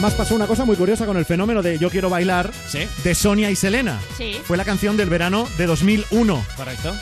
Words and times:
además 0.00 0.14
pasó 0.14 0.34
una 0.34 0.46
cosa 0.46 0.64
muy 0.64 0.76
curiosa 0.76 1.04
con 1.04 1.18
el 1.18 1.26
fenómeno 1.26 1.60
de 1.60 1.78
Yo 1.78 1.90
quiero 1.90 2.08
bailar 2.08 2.50
Sí. 2.66 2.88
de 3.04 3.14
Sonia 3.14 3.50
y 3.50 3.56
Selena. 3.56 4.00
Sí. 4.16 4.40
Fue 4.44 4.56
la 4.56 4.64
canción 4.64 4.96
del 4.96 5.10
verano 5.10 5.46
de 5.58 5.66
2001. 5.66 6.42
Correcto. 6.56 6.96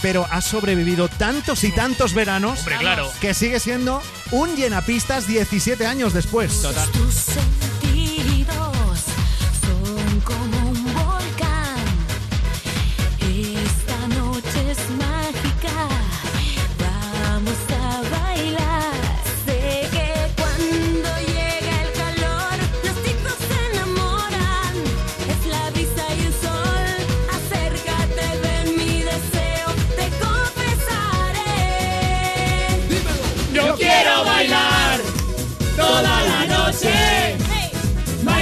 Pero 0.00 0.24
ha 0.30 0.40
sobrevivido 0.40 1.08
tantos 1.08 1.64
y 1.64 1.72
tantos 1.72 2.14
veranos 2.14 2.60
Hombre, 2.60 2.76
claro. 2.78 3.10
que 3.20 3.34
sigue 3.34 3.58
siendo 3.58 4.00
un 4.30 4.54
llenapistas 4.54 5.26
17 5.26 5.84
años 5.84 6.12
después. 6.12 6.62
Total. 6.62 6.88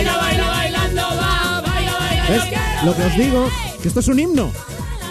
Baila, 0.05 0.17
baila, 0.17 0.49
bailando, 0.49 1.03
va, 1.03 1.61
baila, 1.61 1.93
baila. 1.99 2.25
¿Ves? 2.29 2.85
Lo 2.85 2.97
que 2.97 3.03
os 3.05 3.17
digo, 3.17 3.51
que 3.81 3.89
esto 3.89 4.01
es 4.01 4.09
un 4.09 4.19
himno. 4.19 4.53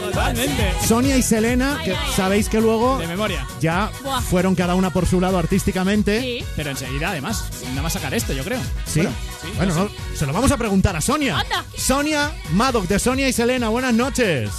Totalmente. 0.02 0.73
Sonia 0.86 1.16
y 1.16 1.22
Selena, 1.23 1.80
que 1.86 1.95
sabéis 2.16 2.49
que 2.49 2.59
luego 2.59 2.98
De 2.98 3.08
memoria. 3.08 3.48
ya 3.62 3.90
Buah. 4.04 4.20
fueron 4.22 4.55
cada 4.55 4.76
una 4.76 4.90
por 4.90 5.05
su 5.05 5.22
lado 5.22 5.38
artísticamente. 5.38 6.20
Sí. 6.22 6.46
Pero 6.58 6.72
enseguida, 6.72 7.12
además, 7.12 7.46
nada 7.70 7.84
más 7.84 7.93
sacar 7.93 8.13
esto, 8.13 8.34
yo 8.34 8.43
creo. 8.43 8.60
Sí. 8.85 8.99
Bueno, 9.02 9.13
sí, 9.41 9.48
Bueno, 9.55 9.74
no 9.76 9.84
no, 9.85 9.90
se 10.18 10.26
lo 10.26 10.34
vamos 10.34 10.52
a 10.52 10.57
preguntar 10.57 10.98
a 10.98 11.02
Sonia. 11.02 11.40
Anda. 11.40 11.63
Sonia 11.77 12.32
Maddox 12.52 12.90
de 12.90 12.99
Sonia 12.99 13.30
y 13.30 13.34
Selena, 13.34 13.70
buenas 13.70 13.93
noches. 13.93 14.49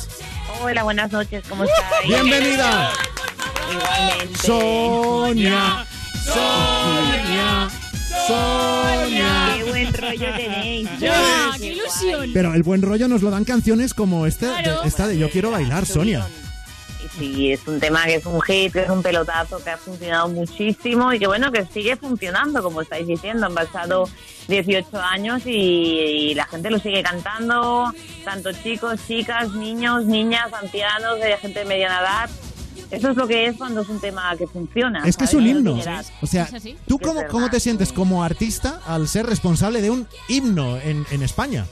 Hola, 0.62 0.84
buenas 0.84 1.12
noches, 1.12 1.44
¿cómo 1.48 1.64
estáis? 1.64 2.06
Bienvenida. 2.08 2.90
Igualmente. 3.70 4.38
Sonia. 4.46 5.86
Sonia. 6.24 7.61
Rollo 10.18 10.36
tenéis. 10.36 10.88
¡Ah, 11.10 11.54
qué 11.58 11.66
ilusión! 11.72 12.30
Pero 12.32 12.54
el 12.54 12.62
buen 12.62 12.82
rollo 12.82 13.08
nos 13.08 13.22
lo 13.22 13.30
dan 13.30 13.44
canciones 13.44 13.94
como 13.94 14.26
este, 14.26 14.46
de- 14.46 14.62
Claro. 14.62 14.82
esta 14.84 15.06
de 15.06 15.18
Yo 15.18 15.30
quiero 15.30 15.50
bailar, 15.50 15.86
Sonia. 15.86 16.26
Sí, 17.18 17.52
es 17.52 17.66
un 17.66 17.78
tema 17.80 18.04
que 18.06 18.14
es 18.14 18.26
un 18.26 18.40
hit, 18.40 18.72
que 18.72 18.82
es 18.82 18.88
un 18.88 19.02
pelotazo, 19.02 19.62
que 19.62 19.70
ha 19.70 19.76
funcionado 19.76 20.28
muchísimo 20.28 21.12
y 21.12 21.18
que 21.18 21.26
bueno, 21.26 21.50
que 21.52 21.66
sigue 21.66 21.96
funcionando, 21.96 22.62
como 22.62 22.80
estáis 22.80 23.06
diciendo. 23.06 23.46
Han 23.46 23.54
pasado 23.54 24.08
18 24.48 24.86
años 24.98 25.42
y, 25.44 25.50
y 26.30 26.34
la 26.34 26.46
gente 26.46 26.70
lo 26.70 26.78
sigue 26.78 27.02
cantando, 27.02 27.92
tanto 28.24 28.50
chicos, 28.52 29.00
chicas, 29.06 29.50
niños, 29.52 30.06
niñas, 30.06 30.52
ancianos, 30.54 31.18
de 31.20 31.36
gente 31.38 31.58
de 31.60 31.64
mediana 31.66 32.00
edad. 32.00 32.30
Eso 32.90 33.10
es 33.10 33.16
lo 33.16 33.26
que 33.26 33.46
es 33.46 33.56
cuando 33.56 33.80
es 33.80 33.88
un 33.88 34.00
tema 34.00 34.34
que 34.36 34.46
funciona. 34.46 35.02
Es 35.06 35.16
que 35.16 35.24
es 35.24 35.34
un 35.34 35.44
No 35.44 35.50
himno. 35.50 35.78
O 36.20 36.26
sea. 36.26 36.48
¿tú 36.86 36.98
cómo, 36.98 37.22
cómo 37.30 37.50
te 37.50 37.60
sientes 37.60 37.92
como 37.92 38.22
artista 38.22 38.80
al 38.86 39.08
ser 39.08 39.26
responsable 39.26 39.80
de 39.80 39.90
un 39.90 40.06
himno 40.28 40.78
en, 40.78 41.06
en 41.10 41.22
España? 41.22 41.66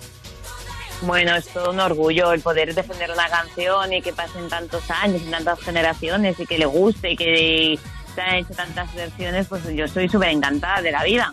Bueno, 1.03 1.34
es 1.34 1.47
todo 1.48 1.71
un 1.71 1.81
orgullo 1.81 2.33
el 2.33 2.41
poder 2.41 2.75
defender 2.75 3.11
una 3.11 3.28
canción 3.28 3.93
y 3.93 4.03
que 4.03 4.12
pasen 4.12 4.48
tantos 4.48 4.83
años 4.91 5.23
y 5.27 5.31
tantas 5.31 5.59
generaciones 5.61 6.39
y 6.39 6.47
que 6.47 6.59
le 6.59 6.67
guste 6.67 7.12
y 7.12 7.17
que 7.17 7.78
se 8.15 8.21
han 8.21 8.34
hecho 8.37 8.55
tantas 8.55 8.95
versiones, 8.95 9.47
pues 9.47 9.62
yo 9.75 9.87
estoy 9.87 10.09
súper 10.09 10.31
encantada 10.31 10.83
de 10.83 10.93
la 10.93 11.05
vida. 11.05 11.33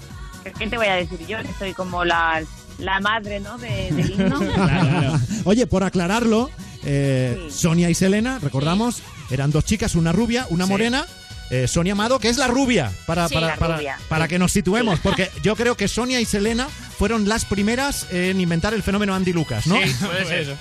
¿Qué, 0.58 0.68
te 0.68 0.78
voy 0.78 0.88
a 0.88 0.96
decir 0.96 1.20
yo? 1.28 1.38
Que 1.40 1.54
soy 1.60 1.74
como 1.74 2.06
la, 2.06 2.42
la 2.80 3.00
madre, 3.02 3.42
¿no? 3.42 3.58
De, 3.58 3.92
del 3.92 4.12
himno. 4.12 4.40
Oye, 5.44 5.68
por 5.68 5.84
aclararlo, 5.84 6.50
eh, 6.88 7.48
Sí. 7.50 7.60
Sonia 7.60 7.90
y 7.90 7.94
Selena, 7.94 8.40
recordamos, 8.42 9.02
eran 9.30 9.52
dos 9.52 9.66
chicas, 9.66 9.94
una 9.96 10.12
rubia, 10.12 10.48
una 10.50 10.66
Sí. 10.66 10.72
morena. 10.72 11.06
eh, 11.50 11.66
Sonia 11.66 11.94
Amado, 11.94 12.20
que 12.20 12.28
es 12.28 12.36
la 12.36 12.48
rubia, 12.48 12.92
para, 13.06 13.30
Sí. 13.30 13.34
para, 13.34 13.48
La 13.48 13.56
para- 13.56 13.78
rubia. 13.78 13.98
para 14.10 14.28
que 14.28 14.38
nos 14.38 14.52
situemos, 14.52 15.00
porque 15.00 15.32
yo 15.42 15.56
creo 15.56 15.78
que 15.78 15.88
Sonia 15.88 16.20
y 16.20 16.26
Selena 16.26 16.68
fueron 16.68 17.30
las 17.30 17.46
primeras 17.46 18.06
en 18.12 18.42
inventar 18.42 18.74
el 18.74 18.84
fenómeno 18.84 19.16
Andy 19.16 19.32
Lucas, 19.32 19.66
¿no? 19.66 19.78
Sí, 19.82 19.96
puede 20.06 20.26
ser 20.26 20.40
eso. 20.42 20.58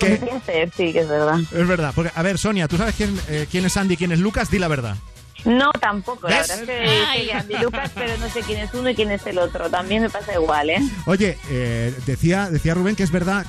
Que- 0.00 0.40
ser, 0.46 0.72
sí, 0.74 0.94
que 0.94 1.00
es 1.00 1.08
verdad. 1.08 1.40
es 1.40 1.68
verdad, 1.68 1.92
porque, 1.94 2.10
a 2.14 2.22
ver, 2.22 2.38
Sonia, 2.38 2.68
¿tú 2.68 2.78
sabes 2.78 2.94
quién, 2.94 3.20
eh, 3.28 3.46
quién 3.50 3.66
es 3.66 3.76
Andy 3.76 3.92
y 3.92 3.96
quién 3.98 4.12
es 4.12 4.18
Lucas? 4.18 4.50
Di 4.50 4.58
la 4.58 4.68
verdad. 4.68 4.96
No, 5.44 5.70
tampoco. 5.72 6.26
La 6.28 6.36
verdad 6.40 6.60
es 6.60 6.66
que 6.66 7.32
Andy 7.34 7.54
Lucas, 7.62 7.90
pero 7.94 8.16
no 8.18 8.30
sé 8.30 8.40
quién 8.40 8.60
es 8.60 8.72
uno 8.72 8.88
y 8.88 8.94
quién 8.94 9.10
es 9.10 9.26
el 9.26 9.38
otro. 9.38 9.68
También 9.68 10.02
me 10.02 10.08
pasa 10.08 10.32
igual, 10.34 10.70
¿eh? 10.70 10.78
Oye, 11.04 11.36
eh, 11.50 11.94
decía, 12.06 12.48
decía 12.50 12.72
Rubén 12.74 12.96
que 12.96 13.02
es 13.02 13.10
verdad 13.10 13.44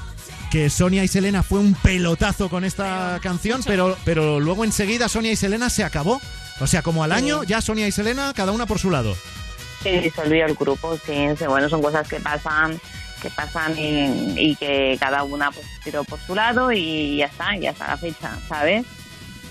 que 0.52 0.70
Sonia 0.70 1.04
y 1.04 1.08
Selena 1.08 1.44
fue 1.44 1.60
un 1.60 1.74
pelotazo 1.74 2.50
con 2.50 2.66
esta 2.66 3.20
canción, 3.24 3.62
pero, 3.66 3.98
pero 4.04 4.40
luego 4.42 4.66
enseguida 4.66 5.08
Sonia 5.08 5.32
y 5.32 5.38
Selena 5.38 5.70
se 5.70 5.84
acabó. 5.86 6.22
O 6.60 6.68
sea, 6.68 6.82
como 6.82 7.04
al 7.04 7.14
año, 7.14 7.44
ya 7.44 7.62
Sonia 7.62 7.88
y 7.88 7.92
Selena, 7.92 8.34
cada 8.36 8.52
una 8.52 8.66
por 8.66 8.78
su 8.78 8.92
lado. 8.92 9.16
Se 9.82 10.02
disolvió 10.02 10.46
el 10.46 10.54
grupo, 10.54 10.98
sí, 10.98 11.14
sí, 11.40 11.46
bueno, 11.46 11.70
son 11.70 11.82
cosas 11.82 12.08
que 12.08 12.20
pasan 12.20 12.80
que 13.22 13.30
pasan 13.30 13.78
y, 13.78 14.34
y 14.36 14.56
que 14.56 14.98
cada 15.00 15.24
una 15.24 15.52
pues 15.52 15.66
tiró 15.84 16.04
por 16.04 16.20
su 16.20 16.34
lado 16.34 16.72
y 16.72 17.18
ya 17.18 17.28
está, 17.28 17.56
ya 17.56 17.70
está 17.70 17.88
la 17.88 17.98
fecha, 17.98 18.36
¿sabes? 18.50 18.84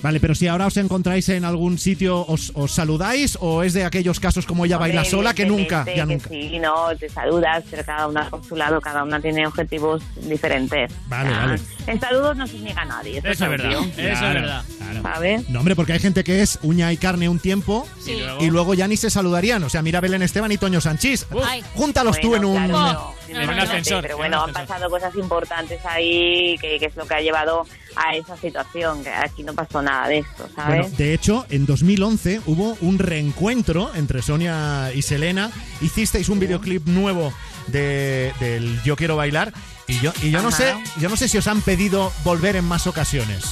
Vale, 0.02 0.20
pero 0.20 0.34
si 0.34 0.46
ahora 0.48 0.66
os 0.66 0.76
encontráis 0.76 1.28
en 1.28 1.44
algún 1.44 1.78
sitio, 1.78 2.24
¿os, 2.26 2.52
os 2.54 2.72
saludáis 2.72 3.36
o 3.40 3.62
es 3.62 3.74
de 3.74 3.84
aquellos 3.84 4.18
casos 4.20 4.46
como 4.46 4.64
ella 4.64 4.78
baila 4.78 5.04
sola 5.04 5.34
que 5.34 5.44
nunca, 5.46 5.84
ya 5.84 6.06
que 6.06 6.14
nunca? 6.14 6.28
Sí, 6.28 6.58
no, 6.58 6.96
te 6.98 7.08
saludas, 7.08 7.64
pero 7.70 7.84
cada 7.84 8.06
una 8.06 8.28
por 8.28 8.44
su 8.44 8.56
lado, 8.56 8.80
cada 8.80 9.02
una 9.04 9.20
tiene 9.20 9.46
objetivos 9.46 10.02
diferentes. 10.28 10.92
Vale, 11.06 11.28
O 11.28 11.32
sea, 11.32 11.46
vale. 11.46 11.60
En 11.86 12.00
saludos 12.00 12.36
no 12.36 12.46
se 12.46 12.58
niega 12.58 12.82
a 12.82 12.86
nadie, 12.86 13.18
eso, 13.18 13.28
Eso 13.28 13.44
es 13.44 13.50
verdad. 13.50 13.72
Eso 13.96 14.26
es 14.26 14.34
verdad. 14.34 14.64
Claro. 14.90 15.02
¿sabes? 15.02 15.48
No, 15.48 15.60
hombre, 15.60 15.76
porque 15.76 15.92
hay 15.92 16.00
gente 16.00 16.24
que 16.24 16.42
es 16.42 16.58
uña 16.62 16.92
y 16.92 16.96
carne 16.96 17.28
un 17.28 17.38
tiempo 17.38 17.86
Sí. 18.04 18.16
luego- 18.18 18.44
y 18.44 18.50
luego 18.50 18.74
ya 18.74 18.88
ni 18.88 18.96
se 18.96 19.10
saludarían. 19.10 19.62
O 19.64 19.68
sea, 19.68 19.82
mira 19.82 20.00
Belén 20.00 20.22
Esteban 20.22 20.50
y 20.52 20.58
Toño 20.58 20.80
Sanchís. 20.80 21.26
Júntalos 21.74 22.18
tú 22.20 22.34
en 22.34 22.42
Bueno, 22.42 22.48
un... 22.48 22.68
claro, 22.68 22.92
no. 22.92 23.14
sí, 23.26 23.32
En 23.32 23.36
un 23.38 23.42
imagínate, 23.44 23.68
ascensor, 23.70 24.02
Pero 24.02 24.14
en 24.14 24.18
bueno, 24.18 24.44
han 24.44 24.52
pasado 24.52 24.90
cosas 24.90 25.14
importantes 25.16 25.80
ahí, 25.84 26.56
que, 26.60 26.78
que 26.78 26.86
es 26.86 26.96
lo 26.96 27.06
que 27.06 27.14
ha 27.14 27.20
llevado 27.20 27.66
a 27.96 28.14
esa 28.14 28.36
situación, 28.36 29.02
que 29.02 29.10
aquí 29.10 29.42
no 29.42 29.54
pasó 29.54 29.82
nada 29.82 30.08
de 30.08 30.18
esto, 30.18 30.48
¿sabes? 30.54 30.80
Bueno, 30.82 30.96
de 30.96 31.14
hecho, 31.14 31.46
en 31.50 31.66
2011 31.66 32.40
hubo 32.46 32.76
un 32.80 32.98
reencuentro 32.98 33.90
entre 33.94 34.22
Sonia 34.22 34.92
y 34.94 35.02
Selena. 35.02 35.50
Hicisteis 35.80 36.28
un 36.28 36.38
videoclip 36.40 36.86
nuevo 36.86 37.32
de, 37.66 38.32
del 38.40 38.80
Yo 38.84 38.96
quiero 38.96 39.16
bailar 39.16 39.52
y 39.86 39.98
yo 40.00 40.12
y 40.22 40.30
yo 40.30 40.40
no 40.42 40.50
sé, 40.50 40.74
yo 40.98 41.08
no 41.08 41.16
sé 41.16 41.28
si 41.28 41.38
os 41.38 41.46
han 41.46 41.60
pedido 41.62 42.12
volver 42.24 42.56
en 42.56 42.64
más 42.64 42.86
ocasiones. 42.86 43.44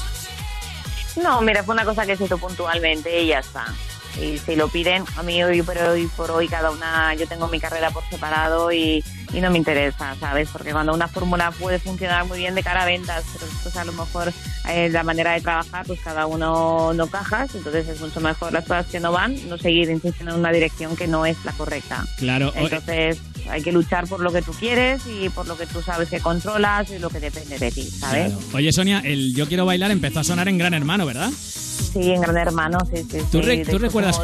No, 1.23 1.41
mira, 1.43 1.63
fue 1.63 1.75
una 1.75 1.85
cosa 1.85 2.07
que 2.07 2.17
se 2.17 2.25
hizo 2.25 2.39
puntualmente 2.39 3.21
y 3.23 3.29
ya 3.29 3.41
está. 3.41 3.67
Y 4.21 4.37
si 4.39 4.57
lo 4.57 4.69
piden, 4.69 5.05
a 5.17 5.23
mí 5.23 5.45
hoy 5.45 5.63
por 5.63 5.79
hoy, 5.79 6.07
por 6.17 6.31
hoy 6.33 6.49
cada 6.49 6.71
una, 6.73 7.15
yo 7.15 7.29
tengo 7.29 7.47
mi 7.47 7.61
carrera 7.61 7.91
por 7.93 8.03
separado 8.09 8.73
y, 8.73 9.05
y 9.33 9.41
no 9.41 9.49
me 9.51 9.59
interesa, 9.59 10.17
¿sabes? 10.19 10.49
Porque 10.53 10.73
cuando 10.73 10.93
una 10.93 11.07
fórmula 11.07 11.53
puede 11.53 11.79
funcionar 11.79 12.25
muy 12.25 12.39
bien 12.39 12.57
de 12.57 12.65
cara 12.65 12.83
a 12.83 12.87
ventas, 12.87 13.25
pero 13.33 13.47
después 13.47 13.77
a 13.77 13.85
lo 13.85 13.93
mejor 13.93 14.33
eh, 14.69 14.89
la 14.91 15.05
manera 15.05 15.33
de 15.33 15.41
trabajar, 15.41 15.87
pues 15.87 16.01
cada 16.01 16.27
uno 16.27 16.93
no 16.95 17.07
cajas, 17.07 17.55
entonces 17.55 17.87
es 17.87 18.01
mucho 18.01 18.19
mejor 18.21 18.53
las 18.53 18.65
cosas 18.65 18.87
que 18.87 18.99
no 18.99 19.13
van, 19.13 19.49
no 19.49 19.57
seguir 19.57 19.89
insistiendo 19.89 20.33
en 20.35 20.41
una 20.41 20.51
dirección 20.51 20.97
que 20.97 21.07
no 21.07 21.25
es 21.25 21.37
la 21.45 21.53
correcta. 21.53 22.05
Claro. 22.17 22.49
o- 22.49 22.53
Entonces 22.59 23.19
hay 23.51 23.63
que 23.63 23.73
luchar 23.73 24.07
por 24.07 24.21
lo 24.21 24.33
que 24.33 24.43
tú 24.43 24.53
quieres 24.53 25.03
y 25.07 25.29
por 25.29 25.47
lo 25.47 25.57
que 25.57 25.67
tú 25.67 25.81
sabes 25.83 26.09
que 26.09 26.21
controlas 26.21 26.91
y 26.91 26.99
lo 26.99 27.11
que 27.11 27.21
depende 27.21 27.59
de 27.59 27.71
ti, 27.71 27.83
¿sabes? 27.83 28.33
claro. 28.33 28.47
Oye, 28.55 28.73
Sonia, 28.73 29.01
el 29.05 29.35
Yo 29.35 29.47
Quiero 29.49 29.65
Bailar 29.67 29.91
empezó 29.91 30.21
a 30.21 30.25
sonar 30.25 30.49
en 30.49 30.59
Gran 30.59 30.75
Hermano, 30.75 31.07
¿verdad? 31.07 31.31
Sí, 31.31 32.11
en 32.13 32.21
Gran 32.21 32.37
Hermano, 32.37 32.79
sí, 32.93 33.03
sí. 33.11 33.19
¿Tú 33.33 33.39
sí. 33.41 33.47
re- 33.47 33.65
tú 33.65 33.79
recuerdas- 33.79 34.21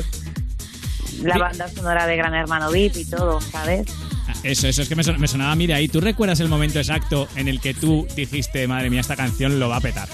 La 1.22 1.38
banda 1.38 1.68
sonora 1.68 2.06
de 2.06 2.16
Gran 2.16 2.34
Hermano 2.34 2.70
VIP 2.70 2.96
y 2.96 3.04
todo, 3.04 3.40
¿sabes? 3.40 3.86
Ah, 4.28 4.34
Eso, 4.42 4.66
eso 4.68 4.82
es 4.82 4.88
que 4.88 4.96
me, 4.96 5.04
son- 5.04 5.20
me 5.20 5.28
sonaba 5.28 5.52
a 5.52 5.56
mí 5.56 5.66
de 5.66 5.74
ahí. 5.74 5.88
¿Tú 5.88 6.00
recuerdas 6.00 6.40
el 6.40 6.48
momento 6.48 6.78
exacto 6.78 7.28
en 7.36 7.48
el 7.48 7.60
que 7.60 7.72
tú 7.74 8.06
dijiste, 8.16 8.66
madre 8.66 8.90
mía, 8.90 9.00
esta 9.00 9.16
canción 9.16 9.58
lo 9.60 9.68
va 9.68 9.76
a 9.76 9.80
petar? 9.80 10.08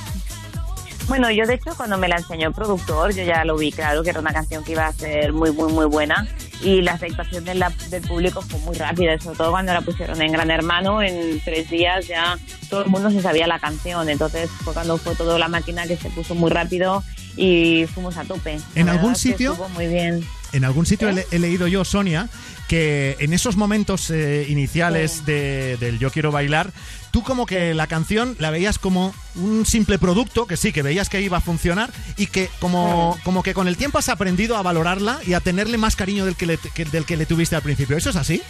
Bueno, 1.08 1.29
yo 1.32 1.44
de 1.46 1.55
hecho 1.55 1.75
cuando 1.76 1.99
me 1.99 2.06
la 2.06 2.17
enseñó 2.19 2.49
el 2.49 2.55
productor, 2.55 3.12
yo 3.14 3.25
ya 3.25 3.44
lo 3.44 3.56
vi 3.56 3.73
claro 3.73 4.05
que 4.05 4.11
era 4.11 4.20
una 4.20 4.32
canción 4.32 4.62
que 4.62 4.73
iba 4.73 4.87
a 4.87 4.93
ser 4.93 5.32
muy, 5.32 5.50
muy, 5.50 5.73
muy 5.73 5.87
buena 5.87 6.29
y 6.62 6.82
la 6.82 6.92
aceptación 6.92 7.44
de 7.44 7.54
la- 7.54 7.72
del 7.90 8.02
público 8.02 8.42
fue 8.42 8.58
muy 8.60 8.76
rápida, 8.76 9.18
sobre 9.18 9.36
todo 9.36 9.50
cuando 9.50 9.72
la 9.72 9.80
pusieron 9.80 10.20
en 10.20 10.32
Gran 10.32 10.50
Hermano, 10.50 11.02
en 11.02 11.40
tres 11.44 11.70
días 11.70 12.06
ya 12.06 12.38
todo 12.68 12.82
el 12.84 12.88
mundo 12.90 13.10
se 13.10 13.22
sabía 13.22 13.46
la 13.46 13.58
canción, 13.58 14.08
entonces 14.08 14.50
fue 14.64 14.74
cuando 14.74 14.98
fue 14.98 15.14
toda 15.16 15.38
la 15.38 15.48
máquina 15.48 15.86
que 15.86 15.96
se 15.96 16.10
puso 16.10 16.34
muy 16.34 16.50
rápido 16.50 17.02
y 17.36 17.86
fuimos 17.86 18.16
a 18.16 18.24
tope. 18.24 18.58
¿En 18.74 18.88
algún 18.88 19.14
sitio? 19.16 19.52
estuvo 19.52 19.68
muy 19.70 19.86
bien. 19.86 20.24
En 20.52 20.64
algún 20.64 20.85
sitio 20.87 21.08
he, 21.08 21.12
le- 21.12 21.26
he 21.31 21.38
leído 21.38 21.67
yo, 21.69 21.85
Sonia, 21.85 22.29
que 22.69 23.17
en 23.20 23.32
esos 23.32 23.56
momentos 23.56 24.11
eh, 24.11 24.47
iniciales 24.49 25.25
de- 25.26 25.76
del 25.79 25.99
Yo 26.00 26.11
quiero 26.11 26.32
bailar, 26.32 26.73
tú 27.12 27.23
como 27.23 27.47
que 27.47 27.73
la 27.75 27.87
canción 27.87 28.37
la 28.41 28.50
veías 28.50 28.79
como 28.79 29.14
un 29.37 29.64
simple 29.67 29.99
producto, 29.99 30.47
que 30.47 30.56
sí, 30.56 30.73
que 30.73 30.82
veías 30.82 31.08
que 31.08 31.20
iba 31.20 31.38
a 31.38 31.41
funcionar 31.41 31.91
y 32.17 32.26
que 32.26 32.49
como, 32.58 33.19
como 33.25 33.43
que 33.44 33.55
con 33.55 33.69
el 33.69 33.76
tiempo 33.76 33.99
has 33.99 34.08
aprendido 34.08 34.56
a 34.56 34.62
valorarla 34.62 35.20
y 35.26 35.35
a 35.35 35.41
tenerle 35.41 35.79
más 35.79 35.94
cariño 35.97 36.25
del 36.25 36.35
que 36.37 36.47
le, 36.47 36.58
que- 36.58 36.85
del 36.85 37.05
que 37.05 37.17
le 37.17 37.26
tuviste 37.26 37.55
al 37.56 37.62
principio. 37.62 37.96
¿Eso 37.96 38.11
es 38.11 38.17
así? 38.17 38.43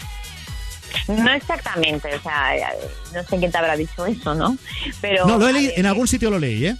No 1.06 1.30
exactamente, 1.32 2.08
o 2.14 2.20
sea, 2.22 2.56
eh, 2.56 2.62
no 3.14 3.22
sé 3.22 3.38
quién 3.38 3.50
te 3.52 3.58
habrá 3.58 3.76
dicho 3.76 4.04
eso, 4.06 4.34
¿no? 4.34 4.56
Pero 5.00 5.26
No, 5.26 5.38
lo 5.38 5.46
he 5.46 5.50
a 5.50 5.52
leí- 5.52 5.66
ver, 5.68 5.78
en 5.78 5.86
algún 5.86 6.08
sitio 6.08 6.30
lo 6.30 6.38
leí, 6.38 6.66
¿eh? 6.66 6.76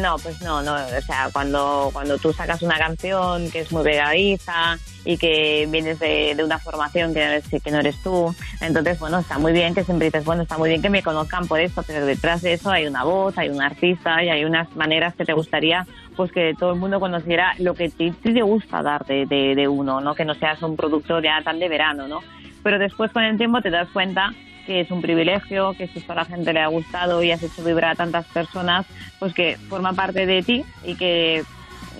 No, 0.00 0.16
pues 0.18 0.40
no, 0.40 0.62
no, 0.62 0.74
o 0.74 1.02
sea, 1.02 1.28
cuando, 1.32 1.90
cuando 1.92 2.16
tú 2.18 2.32
sacas 2.32 2.62
una 2.62 2.78
canción 2.78 3.50
que 3.50 3.60
es 3.60 3.70
muy 3.70 3.82
pegadiza 3.82 4.78
y 5.04 5.18
que 5.18 5.68
vienes 5.70 5.98
de, 5.98 6.34
de 6.34 6.42
una 6.42 6.58
formación 6.58 7.12
que 7.12 7.20
no, 7.20 7.26
eres, 7.26 7.48
que 7.48 8.00
tú, 8.02 8.34
entonces, 8.62 8.98
bueno, 8.98 9.18
está 9.18 9.38
muy 9.38 9.52
bien 9.52 9.74
que 9.74 9.84
siempre 9.84 10.06
dices, 10.06 10.24
bueno, 10.24 10.42
está 10.42 10.56
muy 10.56 10.70
bien 10.70 10.80
que 10.80 10.88
me 10.88 11.02
conozcan 11.02 11.46
por 11.46 11.60
esto, 11.60 11.82
pero 11.86 12.06
detrás 12.06 12.40
de 12.40 12.54
eso 12.54 12.70
hay 12.70 12.86
una 12.86 13.04
voz, 13.04 13.36
hay 13.36 13.50
un 13.50 13.60
artista 13.60 14.24
y 14.24 14.30
hay 14.30 14.44
unas 14.46 14.74
maneras 14.74 15.14
que 15.14 15.26
te 15.26 15.34
gustaría 15.34 15.86
pues 16.16 16.32
que 16.32 16.54
todo 16.58 16.72
el 16.72 16.78
mundo 16.78 17.00
conociera 17.00 17.54
lo 17.58 17.74
que 17.74 17.88
ti 17.88 18.12
te 18.12 18.42
gusta 18.42 18.82
dar 18.82 19.04
de, 19.04 19.26
de, 19.26 19.54
de 19.54 19.68
uno, 19.68 20.00
¿no? 20.00 20.14
Que 20.14 20.24
no 20.24 20.34
seas 20.34 20.62
un 20.62 20.76
productor 20.76 21.22
ya 21.22 21.42
tan 21.42 21.58
de 21.58 21.68
verano, 21.68 22.08
¿no? 22.08 22.20
Pero 22.62 22.78
después 22.78 23.10
con 23.12 23.24
el 23.24 23.36
tiempo 23.36 23.60
te 23.60 23.70
das 23.70 23.88
cuenta 23.92 24.32
que 24.66 24.80
es 24.80 24.90
un 24.90 25.02
privilegio, 25.02 25.74
que 25.74 25.88
si 25.88 25.98
esto 25.98 26.12
a 26.12 26.16
la 26.16 26.24
gente 26.24 26.52
le 26.52 26.60
ha 26.60 26.68
gustado 26.68 27.22
y 27.22 27.30
has 27.30 27.42
hecho 27.42 27.62
vibrar 27.62 27.92
a 27.92 27.94
tantas 27.94 28.26
personas, 28.26 28.86
pues 29.18 29.34
que 29.34 29.56
forma 29.68 29.92
parte 29.92 30.26
de 30.26 30.42
ti 30.42 30.64
y 30.84 30.94
que 30.96 31.44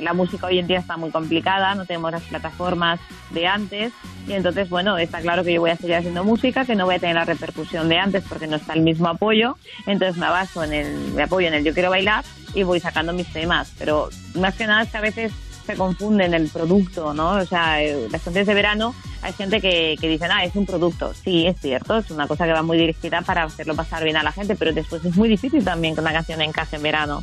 la 0.00 0.12
música 0.12 0.46
hoy 0.46 0.58
en 0.58 0.66
día 0.66 0.78
está 0.78 0.96
muy 0.96 1.10
complicada, 1.10 1.74
no 1.74 1.86
tenemos 1.86 2.10
las 2.10 2.22
plataformas 2.22 3.00
de 3.30 3.46
antes. 3.46 3.92
Y 4.26 4.32
entonces, 4.32 4.68
bueno, 4.68 4.96
está 4.98 5.20
claro 5.20 5.44
que 5.44 5.52
yo 5.52 5.60
voy 5.60 5.70
a 5.70 5.76
seguir 5.76 5.96
haciendo 5.96 6.24
música, 6.24 6.64
que 6.64 6.74
no 6.74 6.86
voy 6.86 6.96
a 6.96 6.98
tener 6.98 7.14
la 7.14 7.24
repercusión 7.24 7.88
de 7.88 7.98
antes 7.98 8.24
porque 8.28 8.46
no 8.46 8.56
está 8.56 8.72
el 8.72 8.82
mismo 8.82 9.08
apoyo, 9.08 9.56
entonces 9.86 10.16
me 10.16 10.28
baso 10.28 10.64
en 10.64 10.72
el, 10.72 11.12
me 11.14 11.24
apoyo 11.24 11.48
en 11.48 11.54
el 11.54 11.64
Yo 11.64 11.74
Quiero 11.74 11.90
Bailar 11.90 12.24
y 12.54 12.62
voy 12.62 12.80
sacando 12.80 13.12
mis 13.12 13.30
temas, 13.32 13.72
pero 13.78 14.08
más 14.34 14.54
que 14.54 14.66
nada 14.66 14.82
es 14.82 14.90
que 14.90 14.96
a 14.96 15.02
veces 15.02 15.32
se 15.66 15.76
confunden 15.76 16.34
el 16.34 16.48
producto, 16.48 17.14
¿no? 17.14 17.32
O 17.32 17.46
sea, 17.46 17.82
eh, 17.82 18.08
las 18.10 18.22
canciones 18.22 18.46
de 18.46 18.54
verano 18.54 18.94
hay 19.24 19.32
gente 19.32 19.60
que, 19.60 19.96
que 20.00 20.08
dicen, 20.08 20.28
ah, 20.30 20.44
es 20.44 20.54
un 20.54 20.66
producto. 20.66 21.12
Sí, 21.14 21.46
es 21.46 21.56
cierto, 21.60 21.96
es 21.98 22.10
una 22.10 22.26
cosa 22.28 22.44
que 22.44 22.52
va 22.52 22.62
muy 22.62 22.76
dirigida 22.78 23.22
para 23.22 23.42
hacerlo 23.44 23.74
pasar 23.74 24.04
bien 24.04 24.16
a 24.18 24.22
la 24.22 24.32
gente, 24.32 24.54
pero 24.54 24.72
después 24.72 25.04
es 25.04 25.16
muy 25.16 25.28
difícil 25.28 25.64
también 25.64 25.94
que 25.94 26.00
una 26.02 26.12
canción 26.12 26.40
encaje 26.42 26.76
en 26.76 26.82
verano. 26.82 27.22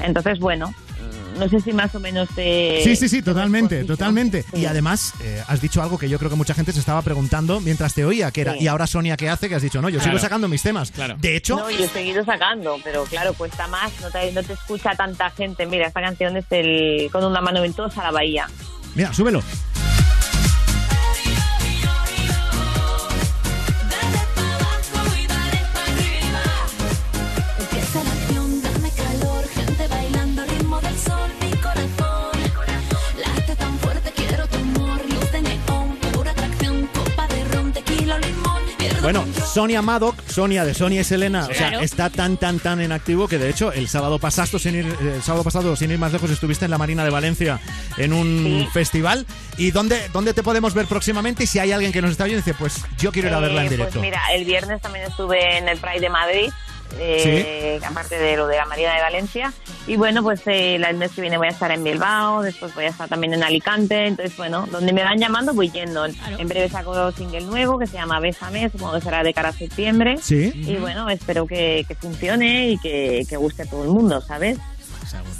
Entonces, 0.00 0.38
bueno, 0.38 0.68
mm, 0.68 1.38
no 1.38 1.48
sé 1.48 1.60
si 1.60 1.72
más 1.72 1.94
o 1.94 2.00
menos 2.00 2.28
te... 2.34 2.80
Sí, 2.84 2.94
sí, 2.96 3.08
sí, 3.08 3.16
te 3.18 3.30
totalmente, 3.30 3.84
totalmente. 3.84 4.42
Sí. 4.42 4.60
Y 4.60 4.66
además, 4.66 5.14
eh, 5.22 5.42
has 5.46 5.60
dicho 5.60 5.80
algo 5.82 5.96
que 5.98 6.08
yo 6.08 6.18
creo 6.18 6.30
que 6.30 6.36
mucha 6.36 6.52
gente 6.52 6.72
se 6.72 6.80
estaba 6.80 7.00
preguntando 7.02 7.60
mientras 7.60 7.94
te 7.94 8.04
oía, 8.04 8.30
que 8.30 8.42
era, 8.42 8.52
Sí. 8.54 8.58
¿y 8.62 8.66
ahora 8.66 8.86
Sonia 8.86 9.16
qué 9.16 9.28
hace? 9.30 9.48
Que 9.48 9.54
has 9.54 9.62
dicho, 9.62 9.80
no, 9.80 9.88
yo 9.88 10.00
sigo 10.00 10.10
Claro. 10.12 10.18
sacando 10.18 10.48
mis 10.48 10.62
temas. 10.62 10.90
Claro. 10.90 11.16
De 11.18 11.36
hecho, 11.36 11.56
No, 11.56 11.70
yo 11.70 11.84
he 11.84 11.88
seguido 11.88 12.24
sacando, 12.24 12.76
pero 12.84 13.04
claro, 13.04 13.32
cuesta 13.34 13.66
más, 13.68 13.92
no 14.02 14.10
te, 14.10 14.30
no 14.32 14.42
te 14.42 14.52
escucha 14.52 14.94
tanta 14.94 15.30
gente. 15.30 15.64
Mira, 15.66 15.86
esta 15.86 16.00
canción 16.02 16.36
es 16.36 16.44
el 16.50 17.08
Con 17.10 17.24
una 17.24 17.40
mano 17.40 17.62
ventosa 17.62 18.00
a 18.02 18.04
la 18.04 18.10
bahía. 18.10 18.46
mira, 18.94 19.12
súbelo. 19.14 19.42
Bueno. 39.04 39.22
Sonia 39.52 39.82
Maddock, 39.82 40.16
Sonia 40.26 40.64
de 40.64 40.72
Sonia 40.72 41.02
y 41.02 41.04
Selena, 41.04 41.44
o 41.44 41.46
sea, 41.48 41.68
Claro. 41.68 41.80
está 41.80 42.08
tan, 42.08 42.38
tan, 42.38 42.58
tan 42.58 42.80
en 42.80 42.90
activo 42.90 43.28
que 43.28 43.36
de 43.36 43.50
hecho 43.50 43.70
el 43.70 43.86
sábado 43.86 44.18
pasado, 44.18 44.58
sin 44.58 44.76
ir, 44.76 44.86
eh, 44.86 45.12
el 45.16 45.22
sábado 45.22 45.44
pasado, 45.44 45.76
sin 45.76 45.90
ir 45.90 45.98
más 45.98 46.10
lejos, 46.12 46.30
estuviste 46.30 46.64
en 46.64 46.70
la 46.70 46.78
Marina 46.78 47.04
de 47.04 47.10
Valencia 47.10 47.60
en 47.98 48.14
un 48.14 48.62
Sí. 48.64 48.68
festival. 48.72 49.26
¿Y 49.58 49.72
dónde, 49.72 50.08
dónde 50.14 50.32
te 50.32 50.42
podemos 50.42 50.72
ver 50.72 50.86
próximamente? 50.86 51.44
Y 51.44 51.46
si 51.46 51.58
hay 51.58 51.72
alguien 51.72 51.92
que 51.92 52.00
nos 52.00 52.12
está 52.12 52.24
viendo 52.24 52.42
dice, 52.42 52.56
pues 52.58 52.82
yo 52.98 53.12
quiero 53.12 53.28
ir 53.28 53.34
a 53.34 53.40
verla 53.40 53.60
en 53.60 53.66
Eh, 53.66 53.70
directo. 53.70 53.92
Pues 53.98 54.02
mira, 54.02 54.22
el 54.32 54.46
viernes 54.46 54.80
también 54.80 55.04
estuve 55.06 55.58
en 55.58 55.68
el 55.68 55.78
Pride 55.78 56.00
de 56.00 56.08
Madrid, 56.10 56.50
eh, 56.98 57.80
aparte 57.84 58.18
de 58.18 58.36
lo 58.36 58.46
de 58.46 58.56
la 58.56 58.66
Marina 58.66 58.94
de 58.94 59.00
Valencia. 59.00 59.52
Y 59.86 59.96
bueno, 59.96 60.22
pues 60.22 60.40
eh, 60.46 60.76
el 60.76 60.96
mes 60.96 61.12
que 61.12 61.20
viene 61.20 61.36
voy 61.36 61.48
a 61.48 61.50
estar 61.50 61.70
en 61.70 61.84
Bilbao, 61.84 62.42
después 62.42 62.74
voy 62.74 62.84
a 62.84 62.88
estar 62.88 63.08
también 63.08 63.34
en 63.34 63.42
Alicante. 63.42 64.06
Entonces, 64.06 64.36
bueno, 64.36 64.66
donde 64.70 64.92
me 64.92 65.02
van 65.02 65.18
llamando 65.18 65.52
voy 65.52 65.70
yendo. 65.70 66.06
Claro. 66.06 66.38
En 66.38 66.48
breve 66.48 66.68
saco 66.68 67.12
single 67.12 67.42
nuevo 67.42 67.78
que 67.78 67.86
se 67.86 67.94
llama 67.94 68.20
Bésame, 68.20 68.70
supongo 68.70 68.94
que 68.94 69.00
será 69.02 69.22
de 69.22 69.34
cara 69.34 69.50
a 69.50 69.52
septiembre. 69.52 70.16
Sí. 70.22 70.52
Y 70.54 70.76
bueno, 70.76 71.08
espero 71.10 71.46
que, 71.46 71.84
que 71.86 71.94
funcione 71.94 72.70
y 72.70 72.78
que, 72.78 73.24
que 73.28 73.36
guste 73.36 73.62
a 73.62 73.66
todo 73.66 73.82
el 73.84 73.90
mundo, 73.90 74.20
¿sabes? 74.20 74.58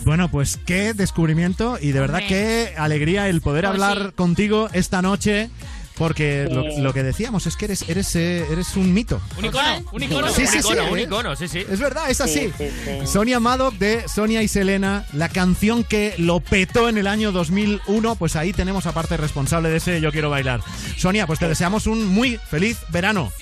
Bueno, 0.04 0.30
pues 0.30 0.58
qué 0.66 0.92
descubrimiento 0.92 1.78
y 1.80 1.92
de 1.92 2.00
verdad 2.00 2.20
Hombre. 2.20 2.28
qué 2.28 2.74
alegría 2.76 3.28
el 3.28 3.40
poder 3.40 3.64
Pues 3.64 3.72
hablar 3.74 4.08
sí. 4.08 4.12
contigo 4.14 4.68
esta 4.72 5.00
noche. 5.02 5.48
Porque 5.96 6.46
Sí. 6.48 6.54
lo, 6.54 6.82
lo 6.82 6.92
que 6.92 7.02
decíamos 7.02 7.46
es 7.46 7.56
que 7.56 7.66
eres, 7.66 7.88
eres, 7.88 8.16
eh, 8.16 8.44
eres 8.50 8.76
un 8.76 8.92
mito. 8.92 9.20
Un 9.38 9.44
icono, 9.44 9.84
un 9.92 10.02
icono, 10.02 10.28
Sí, 10.30 10.42
un 10.42 10.48
sí, 10.48 10.58
icono, 10.58 10.84
sí, 10.86 10.92
un 10.92 10.98
icono, 10.98 11.36
sí, 11.36 11.48
sí. 11.48 11.64
Es 11.70 11.78
verdad, 11.78 12.10
es 12.10 12.20
así. 12.20 12.50
Sí, 12.58 12.64
sí, 12.68 12.70
sí. 13.00 13.06
Sonia 13.06 13.38
Maddock 13.40 13.74
de 13.74 14.08
Sonia 14.08 14.42
y 14.42 14.48
Selena, 14.48 15.04
la 15.12 15.28
canción 15.28 15.84
que 15.84 16.14
lo 16.18 16.40
petó 16.40 16.88
en 16.88 16.98
el 16.98 17.06
año 17.06 17.30
2001, 17.30 18.16
pues 18.16 18.34
ahí 18.36 18.52
tenemos 18.52 18.86
aparte 18.86 19.16
responsable 19.16 19.68
de 19.70 19.76
ese 19.76 20.00
Yo 20.00 20.10
Quiero 20.10 20.30
Bailar. 20.30 20.60
Sonia, 20.98 21.26
pues 21.26 21.38
te 21.38 21.48
deseamos 21.48 21.86
un 21.86 22.06
muy 22.06 22.38
feliz 22.50 22.78
verano 22.90 23.32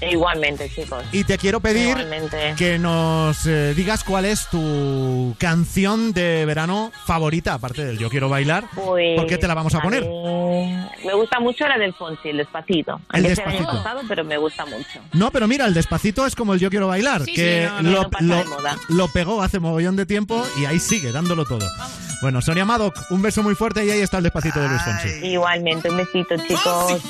Igualmente, 0.00 0.70
chicos. 0.74 1.02
y 1.12 1.24
te 1.24 1.38
quiero 1.38 1.60
pedir 1.60 1.88
Igualmente. 1.88 2.54
que 2.56 2.78
nos 2.78 3.46
eh, 3.46 3.74
digas 3.74 4.04
cuál 4.04 4.24
es 4.24 4.46
tu 4.48 5.34
canción 5.38 6.12
de 6.12 6.44
verano 6.44 6.92
favorita, 7.06 7.54
aparte 7.54 7.84
del 7.84 7.98
Yo 7.98 8.08
Quiero 8.08 8.28
Bailar. 8.28 8.64
Pues, 8.74 9.16
¿Por 9.18 9.26
qué 9.26 9.38
te 9.38 9.48
la 9.48 9.54
vamos 9.54 9.74
a 9.74 9.80
poner? 9.80 10.04
Me 10.04 11.14
gusta 11.14 11.40
mucho 11.40 11.66
la 11.66 11.78
del 11.78 11.94
Fonsi, 11.94 12.28
el 12.30 12.38
despacito. 12.38 13.00
El 13.12 13.20
año 13.26 13.28
Despacito. 13.30 13.64
pasado, 13.66 14.00
pero 14.08 14.24
me 14.24 14.36
gusta 14.38 14.64
mucho. 14.66 15.00
No, 15.12 15.30
pero 15.30 15.46
mira, 15.48 15.66
el 15.66 15.74
despacito 15.74 16.26
es 16.26 16.34
como 16.34 16.54
el 16.54 16.60
Yo 16.60 16.70
Quiero 16.70 16.88
Bailar, 16.88 17.24
Sí, 17.24 17.34
que 17.34 17.68
sí, 17.68 17.84
no, 17.84 18.08
no, 18.20 18.44
lo, 18.44 18.44
no 18.88 19.08
pegó 19.08 19.42
hace 19.42 19.58
mogollón 19.58 19.96
de 19.96 20.06
tiempo 20.06 20.44
y 20.60 20.64
ahí 20.64 20.78
sigue 20.78 21.12
dándolo 21.12 21.44
todo. 21.44 21.66
Bueno, 22.20 22.42
Sonia 22.42 22.64
Maddock, 22.64 22.96
un 23.10 23.22
beso 23.22 23.42
muy 23.42 23.54
fuerte 23.54 23.84
y 23.84 23.90
ahí 23.90 24.00
está 24.00 24.18
el 24.18 24.24
despacito 24.24 24.60
de 24.60 24.68
Luis 24.68 24.82
Fonsi. 24.82 25.08
Igualmente, 25.26 25.88
un 25.90 25.96
besito, 25.98 26.36
chicos. 26.36 27.00